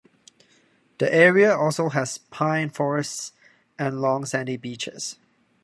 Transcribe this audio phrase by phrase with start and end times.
[0.97, 3.33] The area also has pine forests
[3.77, 5.17] and long sandy beaches.